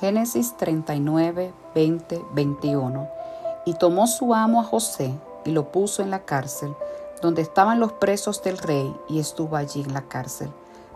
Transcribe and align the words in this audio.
Génesis 0.00 0.56
39, 0.56 1.52
20, 1.74 2.24
21. 2.32 3.08
Y 3.64 3.74
tomó 3.74 4.06
su 4.06 4.34
amo 4.34 4.60
a 4.60 4.64
José 4.64 5.14
y 5.44 5.52
lo 5.52 5.70
puso 5.70 6.02
en 6.02 6.10
la 6.10 6.20
cárcel, 6.20 6.74
donde 7.22 7.42
estaban 7.42 7.78
los 7.78 7.92
presos 7.92 8.42
del 8.42 8.58
rey, 8.58 8.94
y 9.08 9.20
estuvo 9.20 9.56
allí 9.56 9.82
en 9.82 9.94
la 9.94 10.02
cárcel. 10.02 10.50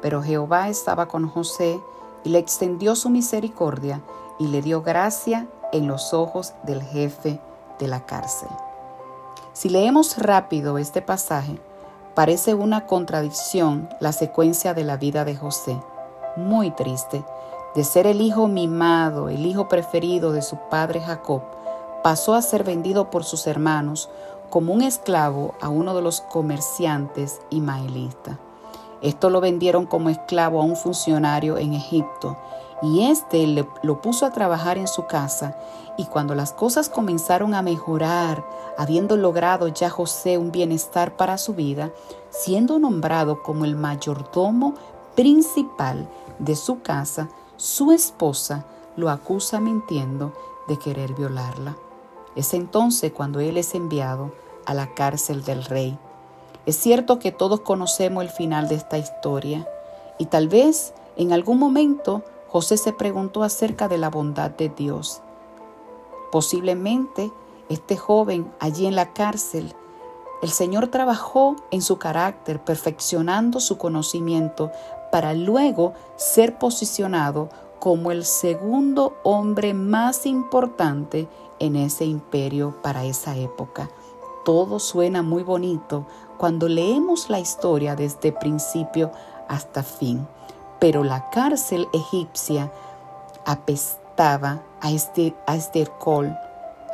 Pero 0.00 0.22
Jehová 0.22 0.68
estaba 0.68 1.08
con 1.08 1.28
José 1.28 1.80
y 2.22 2.28
le 2.30 2.38
extendió 2.38 2.94
su 2.94 3.10
misericordia 3.10 4.00
y 4.38 4.48
le 4.48 4.62
dio 4.62 4.82
gracia 4.82 5.48
en 5.72 5.88
los 5.88 6.14
ojos 6.14 6.54
del 6.62 6.82
jefe 6.82 7.40
de 7.78 7.88
la 7.88 8.06
cárcel. 8.06 8.48
Si 9.52 9.68
leemos 9.68 10.18
rápido 10.18 10.78
este 10.78 11.02
pasaje, 11.02 11.58
parece 12.14 12.54
una 12.54 12.86
contradicción 12.86 13.88
la 14.00 14.12
secuencia 14.12 14.72
de 14.72 14.84
la 14.84 14.96
vida 14.96 15.24
de 15.24 15.36
José. 15.36 15.76
Muy 16.36 16.70
triste, 16.70 17.24
de 17.74 17.84
ser 17.84 18.06
el 18.06 18.20
hijo 18.20 18.46
mimado, 18.46 19.28
el 19.28 19.46
hijo 19.46 19.68
preferido 19.68 20.32
de 20.32 20.42
su 20.42 20.56
padre 20.70 21.00
Jacob, 21.00 21.42
pasó 22.02 22.34
a 22.34 22.42
ser 22.42 22.64
vendido 22.64 23.10
por 23.10 23.24
sus 23.24 23.46
hermanos 23.46 24.08
como 24.50 24.72
un 24.72 24.82
esclavo 24.82 25.54
a 25.60 25.68
uno 25.68 25.94
de 25.94 26.02
los 26.02 26.20
comerciantes 26.20 27.40
ismaelitas. 27.50 28.36
Esto 29.02 29.28
lo 29.28 29.40
vendieron 29.40 29.86
como 29.86 30.10
esclavo 30.10 30.60
a 30.60 30.64
un 30.64 30.76
funcionario 30.76 31.58
en 31.58 31.74
Egipto 31.74 32.36
y 32.82 33.04
éste 33.04 33.46
lo 33.82 34.00
puso 34.00 34.26
a 34.26 34.30
trabajar 34.30 34.78
en 34.78 34.88
su 34.88 35.06
casa 35.06 35.56
y 35.96 36.06
cuando 36.06 36.34
las 36.34 36.52
cosas 36.52 36.88
comenzaron 36.88 37.54
a 37.54 37.62
mejorar, 37.62 38.44
habiendo 38.76 39.16
logrado 39.16 39.68
ya 39.68 39.90
José 39.90 40.38
un 40.38 40.52
bienestar 40.52 41.16
para 41.16 41.38
su 41.38 41.54
vida, 41.54 41.90
siendo 42.30 42.78
nombrado 42.78 43.42
como 43.42 43.64
el 43.64 43.76
mayordomo 43.76 44.74
principal 45.14 46.08
de 46.38 46.56
su 46.56 46.80
casa, 46.82 47.28
su 47.64 47.92
esposa 47.92 48.66
lo 48.94 49.08
acusa 49.08 49.58
mintiendo 49.58 50.34
de 50.68 50.78
querer 50.78 51.14
violarla. 51.14 51.78
Es 52.36 52.52
entonces 52.52 53.10
cuando 53.10 53.40
él 53.40 53.56
es 53.56 53.74
enviado 53.74 54.32
a 54.66 54.74
la 54.74 54.92
cárcel 54.92 55.44
del 55.44 55.64
rey. 55.64 55.98
Es 56.66 56.76
cierto 56.76 57.18
que 57.18 57.32
todos 57.32 57.60
conocemos 57.60 58.22
el 58.22 58.28
final 58.28 58.68
de 58.68 58.74
esta 58.74 58.98
historia 58.98 59.66
y 60.18 60.26
tal 60.26 60.48
vez 60.48 60.92
en 61.16 61.32
algún 61.32 61.58
momento 61.58 62.22
José 62.48 62.76
se 62.76 62.92
preguntó 62.92 63.42
acerca 63.42 63.88
de 63.88 63.96
la 63.96 64.10
bondad 64.10 64.50
de 64.50 64.68
Dios. 64.68 65.22
Posiblemente 66.30 67.32
este 67.70 67.96
joven 67.96 68.52
allí 68.60 68.84
en 68.84 68.94
la 68.94 69.14
cárcel, 69.14 69.74
el 70.42 70.50
Señor 70.50 70.88
trabajó 70.88 71.56
en 71.70 71.80
su 71.80 71.96
carácter, 71.96 72.62
perfeccionando 72.62 73.58
su 73.58 73.78
conocimiento 73.78 74.70
para 75.14 75.32
luego 75.32 75.94
ser 76.16 76.58
posicionado 76.58 77.48
como 77.84 78.12
el 78.12 78.24
segundo 78.24 79.18
hombre 79.24 79.74
más 79.74 80.24
importante 80.24 81.28
en 81.58 81.76
ese 81.76 82.06
imperio 82.06 82.74
para 82.82 83.04
esa 83.04 83.36
época. 83.36 83.90
Todo 84.42 84.78
suena 84.78 85.20
muy 85.20 85.42
bonito 85.42 86.06
cuando 86.38 86.66
leemos 86.66 87.28
la 87.28 87.40
historia 87.40 87.94
desde 87.94 88.32
principio 88.32 89.10
hasta 89.50 89.82
fin, 89.82 90.26
pero 90.78 91.04
la 91.04 91.28
cárcel 91.28 91.86
egipcia 91.92 92.72
apestaba 93.44 94.62
a, 94.80 94.90
este, 94.90 95.34
a 95.46 95.54
estercol, 95.54 96.34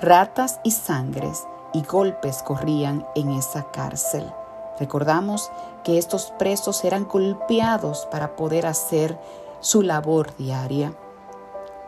ratas 0.00 0.60
y 0.62 0.70
sangres 0.70 1.48
y 1.72 1.82
golpes 1.82 2.44
corrían 2.44 3.04
en 3.16 3.32
esa 3.32 3.72
cárcel. 3.72 4.24
Recordamos 4.78 5.50
que 5.82 5.98
estos 5.98 6.32
presos 6.38 6.84
eran 6.84 7.06
golpeados 7.06 8.06
para 8.06 8.36
poder 8.36 8.66
hacer 8.66 9.18
su 9.66 9.82
labor 9.82 10.32
diaria. 10.36 10.96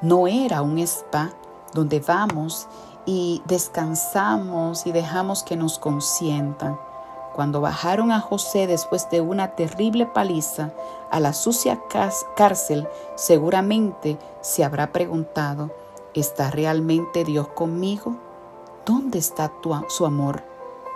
No 0.02 0.26
era 0.26 0.62
un 0.62 0.78
spa 0.78 1.30
donde 1.72 2.00
vamos 2.00 2.66
y 3.06 3.40
descansamos 3.46 4.84
y 4.84 4.90
dejamos 4.90 5.44
que 5.44 5.55
nos 5.55 5.78
consientan. 5.78 6.77
Cuando 7.36 7.61
bajaron 7.61 8.11
a 8.11 8.18
José 8.18 8.67
después 8.67 9.08
de 9.11 9.20
una 9.20 9.55
terrible 9.55 10.06
paliza 10.06 10.72
a 11.12 11.20
la 11.20 11.33
sucia 11.33 11.80
cárcel, 12.36 12.88
seguramente 13.14 14.18
se 14.40 14.64
habrá 14.64 14.90
preguntado, 14.90 15.70
¿está 16.14 16.50
realmente 16.50 17.22
Dios 17.22 17.46
conmigo? 17.46 18.17
¿Dónde 18.86 19.20
está 19.20 19.52
su 19.86 20.05
amor? 20.05 20.42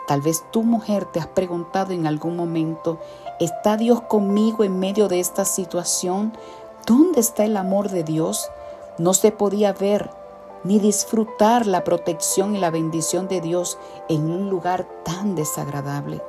Tal 0.08 0.20
vez 0.20 0.44
tu 0.50 0.64
mujer 0.64 1.04
te 1.04 1.20
has 1.20 1.28
preguntado 1.28 1.92
en 1.92 2.08
algún 2.08 2.36
momento, 2.36 2.98
¿está 3.38 3.76
Dios 3.76 4.00
conmigo 4.02 4.64
en 4.64 4.80
medio 4.80 5.06
de 5.06 5.20
esta 5.20 5.44
situación? 5.44 6.32
¿Dónde 6.86 7.20
está 7.20 7.44
el 7.44 7.56
amor 7.56 7.90
de 7.90 8.02
Dios? 8.02 8.50
No 8.98 9.14
se 9.14 9.30
podía 9.30 9.72
ver 9.72 10.10
ni 10.64 10.78
disfrutar 10.80 11.66
la 11.66 11.84
protección 11.84 12.56
y 12.56 12.58
la 12.58 12.70
bendición 12.70 13.28
de 13.28 13.40
Dios 13.40 13.78
en 14.08 14.30
un 14.30 14.50
lugar 14.50 14.86
tan 15.04 15.34
desagradable. 15.34 16.20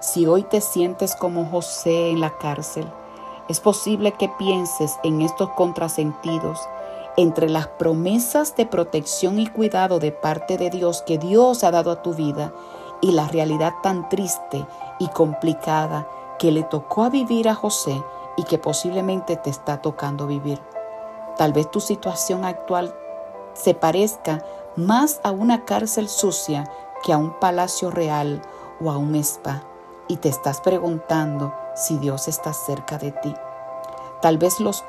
Si 0.00 0.26
hoy 0.26 0.42
te 0.42 0.60
sientes 0.60 1.16
como 1.16 1.46
José 1.46 2.10
en 2.10 2.20
la 2.20 2.36
cárcel, 2.36 2.86
es 3.48 3.60
posible 3.60 4.12
que 4.12 4.28
pienses 4.28 4.98
en 5.04 5.22
estos 5.22 5.50
contrasentidos 5.50 6.60
entre 7.16 7.48
las 7.48 7.68
promesas 7.68 8.56
de 8.56 8.66
protección 8.66 9.38
y 9.38 9.46
cuidado 9.46 9.98
de 9.98 10.12
parte 10.12 10.58
de 10.58 10.70
Dios 10.70 11.02
que 11.02 11.18
Dios 11.18 11.64
ha 11.64 11.70
dado 11.70 11.90
a 11.90 12.02
tu 12.02 12.14
vida 12.14 12.52
y 13.00 13.12
la 13.12 13.28
realidad 13.28 13.74
tan 13.82 14.08
triste 14.08 14.66
y 14.98 15.08
complicada 15.08 16.06
que 16.42 16.50
le 16.50 16.64
tocó 16.64 17.04
a 17.04 17.08
vivir 17.08 17.48
a 17.48 17.54
José 17.54 18.02
y 18.36 18.42
que 18.42 18.58
posiblemente 18.58 19.36
te 19.36 19.48
está 19.48 19.80
tocando 19.80 20.26
vivir. 20.26 20.58
Tal 21.36 21.52
vez 21.52 21.70
tu 21.70 21.78
situación 21.78 22.44
actual 22.44 22.92
se 23.54 23.74
parezca 23.74 24.44
más 24.74 25.20
a 25.22 25.30
una 25.30 25.64
cárcel 25.64 26.08
sucia 26.08 26.68
que 27.04 27.12
a 27.12 27.16
un 27.16 27.38
palacio 27.38 27.92
real 27.92 28.42
o 28.80 28.90
a 28.90 28.98
un 28.98 29.14
spa 29.14 29.62
y 30.08 30.16
te 30.16 30.28
estás 30.28 30.60
preguntando 30.60 31.54
si 31.76 31.96
Dios 31.98 32.26
está 32.26 32.52
cerca 32.52 32.98
de 32.98 33.12
ti. 33.12 33.32
Tal 34.20 34.36
vez 34.36 34.58
los 34.58 34.84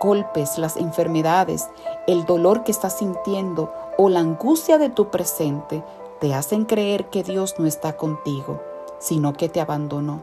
golpes, 0.00 0.58
las 0.58 0.76
enfermedades, 0.76 1.68
el 2.08 2.24
dolor 2.24 2.64
que 2.64 2.72
estás 2.72 2.98
sintiendo 2.98 3.72
o 3.98 4.08
la 4.08 4.18
angustia 4.18 4.78
de 4.78 4.90
tu 4.90 5.10
presente 5.10 5.84
te 6.18 6.34
hacen 6.34 6.64
creer 6.64 7.08
que 7.08 7.22
Dios 7.22 7.54
no 7.60 7.66
está 7.66 7.96
contigo, 7.96 8.60
sino 8.98 9.32
que 9.32 9.48
te 9.48 9.60
abandonó, 9.60 10.22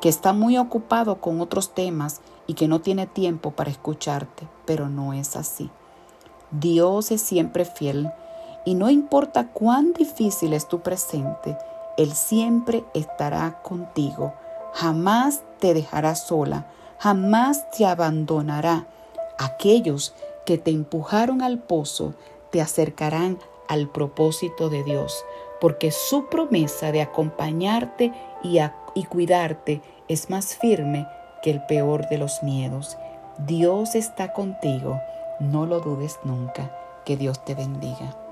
que 0.00 0.08
está 0.08 0.32
muy 0.32 0.58
ocupado 0.58 1.20
con 1.20 1.40
otros 1.40 1.74
temas 1.74 2.20
y 2.46 2.54
que 2.54 2.68
no 2.68 2.80
tiene 2.80 3.06
tiempo 3.06 3.52
para 3.52 3.70
escucharte, 3.70 4.48
pero 4.66 4.88
no 4.88 5.12
es 5.12 5.36
así. 5.36 5.70
Dios 6.50 7.10
es 7.10 7.22
siempre 7.22 7.64
fiel 7.64 8.10
y 8.64 8.74
no 8.74 8.90
importa 8.90 9.48
cuán 9.48 9.92
difícil 9.92 10.52
es 10.52 10.68
tu 10.68 10.80
presente, 10.80 11.56
Él 11.96 12.12
siempre 12.12 12.84
estará 12.94 13.62
contigo, 13.62 14.34
jamás 14.72 15.42
te 15.58 15.74
dejará 15.74 16.14
sola, 16.14 16.66
jamás 16.98 17.70
te 17.70 17.86
abandonará. 17.86 18.86
Aquellos 19.38 20.14
que 20.46 20.58
te 20.58 20.70
empujaron 20.70 21.42
al 21.42 21.58
pozo 21.58 22.14
te 22.50 22.60
acercarán 22.60 23.38
al 23.68 23.88
propósito 23.88 24.68
de 24.68 24.84
Dios, 24.84 25.24
porque 25.60 25.90
su 25.90 26.26
promesa 26.26 26.92
de 26.92 27.02
acompañarte 27.02 28.12
y, 28.42 28.60
cuidarte 29.04 29.80
es 30.08 30.30
más 30.30 30.56
firme 30.56 31.06
que 31.42 31.50
el 31.50 31.62
peor 31.66 32.08
de 32.08 32.18
los 32.18 32.42
miedos. 32.42 32.96
Dios 33.38 33.94
está 33.94 34.32
contigo, 34.32 35.00
no 35.40 35.66
lo 35.66 35.80
dudes 35.80 36.18
nunca. 36.24 36.70
Que 37.04 37.16
Dios 37.16 37.44
te 37.44 37.54
bendiga. 37.54 38.23